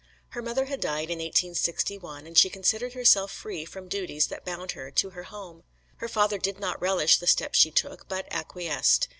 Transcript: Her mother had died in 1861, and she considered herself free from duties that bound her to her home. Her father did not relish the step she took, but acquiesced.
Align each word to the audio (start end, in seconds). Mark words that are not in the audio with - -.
Her 0.29 0.41
mother 0.41 0.65
had 0.65 0.81
died 0.81 1.11
in 1.11 1.19
1861, 1.19 2.25
and 2.25 2.35
she 2.35 2.49
considered 2.49 2.93
herself 2.93 3.31
free 3.31 3.65
from 3.65 3.87
duties 3.87 4.29
that 4.29 4.43
bound 4.43 4.71
her 4.71 4.89
to 4.89 5.09
her 5.11 5.25
home. 5.25 5.63
Her 5.97 6.07
father 6.09 6.39
did 6.39 6.59
not 6.59 6.81
relish 6.81 7.17
the 7.17 7.27
step 7.27 7.53
she 7.53 7.69
took, 7.69 8.07
but 8.09 8.25
acquiesced. 8.31 9.09